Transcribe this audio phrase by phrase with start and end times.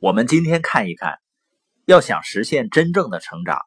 [0.00, 1.18] 我们今天看一看，
[1.84, 3.62] 要想实现真正的成长，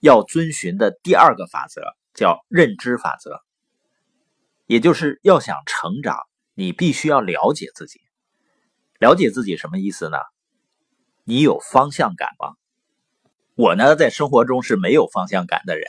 [0.00, 1.82] 要遵循的第二个法则
[2.14, 3.42] 叫认知法则。
[4.64, 6.16] 也就是要想成长，
[6.54, 8.00] 你必须要了解自己。
[8.98, 10.16] 了解自己什么意思呢？
[11.24, 12.54] 你有方向感吗？
[13.54, 15.84] 我呢，在生活中是没有方向感的人。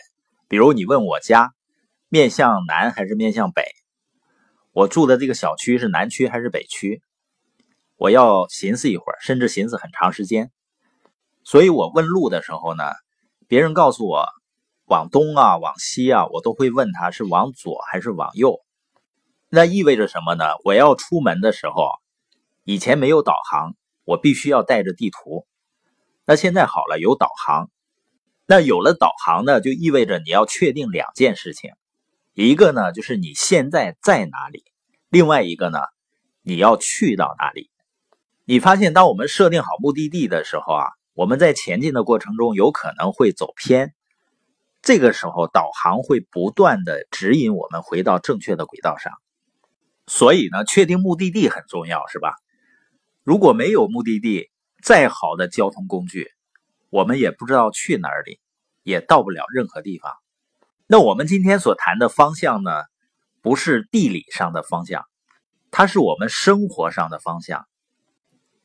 [0.50, 1.54] 比如你问我家
[2.10, 3.64] 面向南还是面向北，
[4.74, 7.02] 我住的这个小区是南区还是北区，
[7.98, 10.52] 我要寻思一会儿，甚至寻思很长时间。
[11.44, 12.84] 所以我问路的时候呢，
[13.48, 14.26] 别人告诉我
[14.86, 18.60] 往东啊、往西啊，我都会问他是往左还是往右。
[19.50, 20.44] 那意味着什么呢？
[20.66, 21.90] 我要出门的时候，
[22.64, 25.48] 以前没有导航，我必须要带着地图。
[26.26, 27.70] 那现在好了，有导航。
[28.48, 31.72] 那有了导航呢，就意味着你要确定两件事情：
[32.34, 34.60] 一个呢，就是你现在在哪里；
[35.10, 35.80] 另外一个呢，
[36.42, 37.70] 你要去到哪里。
[38.48, 40.86] 你发现，当我们设定好目的地的时候啊，
[41.16, 43.96] 我们在前进的过程中有可能会走偏。
[44.84, 49.14] 这个时候，导航会不断的指引我们回到正确的轨道上。
[50.06, 52.36] 所以呢，确定目的地很重要，是吧？
[53.24, 54.52] 如果没有目的地，
[54.84, 56.30] 再好的交通工具，
[56.92, 58.40] 我们也不知道去哪里，
[58.84, 60.14] 也到不了任何地方。
[60.86, 62.70] 那我们今天所谈的方向呢，
[63.42, 65.04] 不是地理上的方向，
[65.72, 67.68] 它是我们生活上的方向，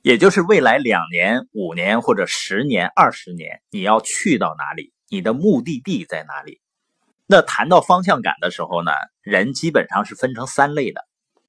[0.02, 6.60] 也就是未来两年、五年或者十年、二十年，你要去到哪里，你的目的地在哪里？
[7.26, 11.06] 那谈到方向感的时候呢，人基本上是分成三类的。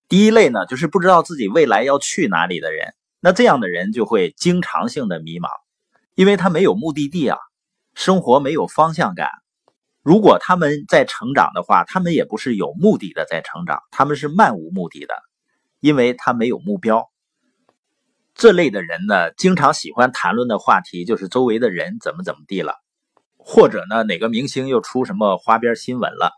[0.09, 5.47] 第一类呢，就是不知道自己未来要去哪里的人，那这样的人就会经常性的迷茫，
[6.15, 7.37] 因为他没有目的地啊，
[7.95, 9.29] 生活没有方向感。
[10.03, 15.13] 如果他们在成长的话，他们也不是有目的的在成长，他们是漫无目的的，
[15.79, 17.10] 因为他没有目标。
[18.41, 22.73] 这类的人呢，经常喜欢谈论的话题就是周围的人怎么怎么地了，
[23.37, 26.31] 或者呢，哪个明星又出什么花边新闻了。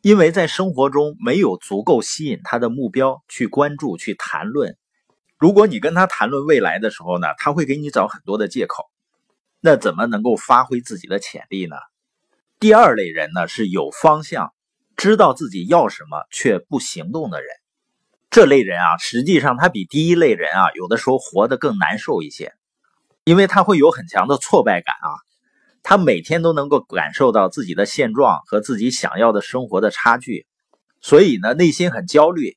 [0.00, 4.76] 因为在生活中没有足够吸引他的目标去关注、去谈论。
[5.38, 8.90] 如果你跟他谈论未来的时候呢，他会给你找很多的借口。
[9.60, 11.76] 那怎么能够发挥自己的潜力呢？
[12.58, 14.52] 第二类人呢是有方向、
[14.96, 17.48] 知道自己要什么却不行动的人。
[18.32, 22.54] 这类人啊，实际上他比第一类人啊，有的时候活得更难受一些，
[23.24, 25.08] 因为他会有很强的挫败感啊。
[25.82, 30.46] 他每天都能够感受到自己的现状和自己想要的生活的差距，
[31.02, 32.56] 所以呢，内心很焦虑，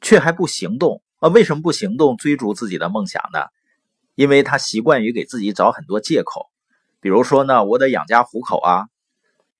[0.00, 1.28] 却还不行动啊？
[1.28, 3.40] 为什么不行动追逐自己的梦想呢？
[4.14, 6.46] 因为他习惯于给自己找很多借口，
[7.02, 8.86] 比如说呢，我得养家糊口啊。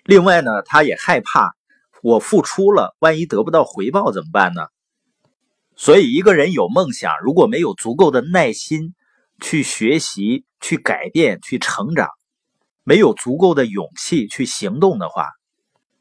[0.03, 1.55] 另外呢，他也害怕
[2.03, 4.69] 我付出了，万一得不到回报怎么办呢？
[5.77, 8.95] 所以，一个人有梦想，如果没有足够的耐心
[9.41, 12.09] 去学习、去改变、去成长。
[12.83, 15.29] 没有足够的勇气去行动的话，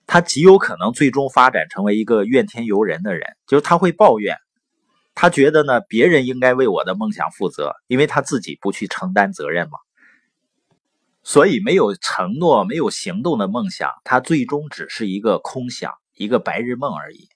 [0.05, 3.35] 他极有可能最终发展成为一个怨天尤人的人。
[3.47, 4.37] 就是他会抱怨，
[5.15, 9.79] 他觉得呢，别人应该为我的梦想负责，因为他自己不去承担责任嘛。
[11.23, 17.27] 所以，没有承诺、没有行动的梦想，它最终只是一个空想，一个白日梦而已。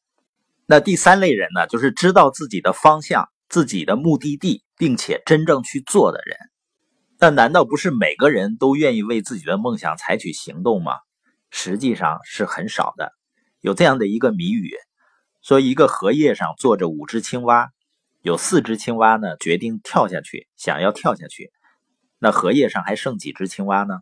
[0.71, 6.37] 那第三类人呢，就是知道自己的方向、自己的目的地，并且真正去做的人。
[7.17, 10.91] 但难道不是每个人都愿意为自己的梦想采取行动吗？
[11.49, 13.11] 实际上是很少的。
[13.61, 14.75] 有这样的一个谜语，
[15.41, 17.71] 说一个荷叶上坐着五只青蛙，
[18.21, 21.51] 有四只青蛙呢决定跳下去，想要跳下去。
[22.19, 24.01] 那荷叶上还剩几只青蛙呢？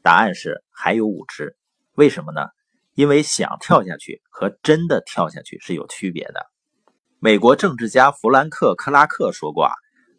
[0.00, 1.56] 答案是还有五只。
[1.94, 2.46] 为什么呢？
[2.94, 6.46] 因为想跳下去和真的跳下去是有区别的。
[7.18, 9.72] 美国政治家弗兰克·克拉克说过啊。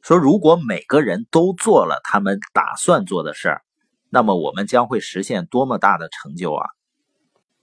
[0.03, 3.61] 说，如果每个人都做了他们打算做的事儿，
[4.09, 6.65] 那么我们将会实现多么大的成就啊！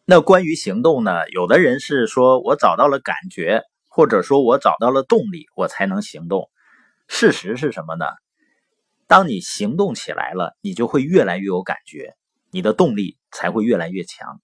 [0.05, 1.29] 那关于行动呢？
[1.31, 6.49] 有的人是说我找到了感觉，或者说我找到了动力，我才能行动。
[7.09, 8.07] 事实是什么呢？
[9.09, 12.15] 当你行动起来了，你就会越来越有感觉，
[12.53, 14.41] 你的动力才会越来越强。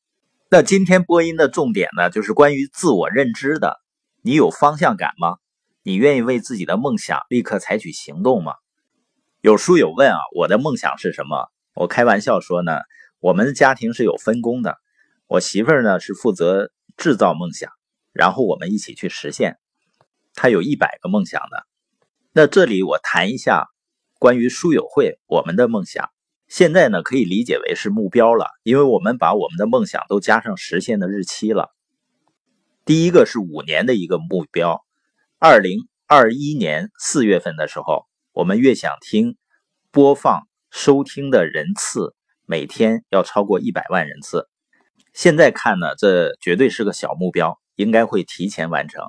[0.57, 3.81] 那今天播音的重点呢，就是关于自我认知的。
[4.23, 5.39] 你有方向感吗？
[5.83, 8.53] 你愿意为自己的梦想立刻采取行动吗？
[9.41, 11.49] 有书友问啊，我的梦想是什么？
[11.75, 12.79] 我开玩笑说呢，
[13.19, 14.77] 我们家庭是有分工的，
[15.27, 17.73] 我媳妇儿呢是负责制造梦想，
[18.13, 19.59] 然后我们一起去实现。
[20.35, 21.67] 她有一百个梦想的。
[22.33, 23.67] 那这里我谈一下
[24.21, 26.11] 关于书友会我们的梦想，
[26.49, 31.71] 现在呢可以理解为是目标了，因为我们把我们的梦想都加上实现的日期了。
[32.85, 34.85] 第一个是五年的一个目标。
[35.39, 39.37] 二零二一年四月份的时候，我们越想听，
[39.91, 42.15] 播放、收听的人次
[42.47, 44.49] 每天要超过一百万人次。
[45.13, 49.03] 现在看呢，这绝对是个小目标，应该会提前完成。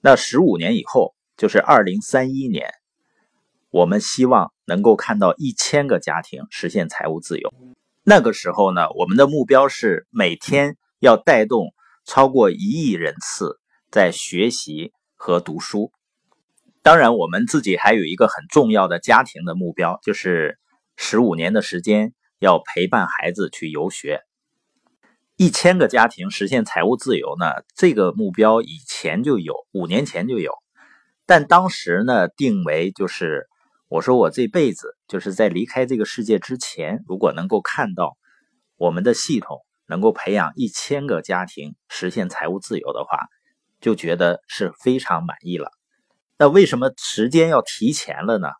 [0.00, 2.72] 那十五年以后，就是二零三一年，
[3.70, 7.52] 我们希望能够看到一千个家庭实现财务自由。
[8.04, 11.74] 那个时候呢，我们的目标是每天要带动
[12.04, 13.58] 超过一亿人次
[13.90, 15.90] 在学习和读书。
[16.82, 20.60] 当然，我们自己还有一个很重要的家庭的目标，就是
[20.96, 24.22] 十五年的时间要陪伴孩子去游学。
[25.36, 27.46] 一千个家庭实现财务自由呢？
[27.74, 30.52] 这个目标以前就有，五年前就有，
[31.26, 33.48] 但当时呢定为就是
[33.90, 38.16] 我说我这辈子就是在离开这个世界之前，如果能够看到
[38.76, 43.18] 我们的系统能够培养一千个家庭实现财务自由的话，
[43.80, 45.72] 就觉得是非常满意了。
[46.38, 48.50] 那为什么时间要提前了呢？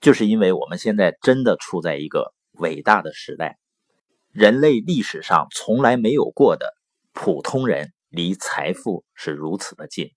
[0.00, 3.58] 就是因为我们现在真的处在一个伟大的时代，
[4.30, 6.76] 人类历史上从来没有过的
[7.12, 10.12] 普通人离财富是如此的近。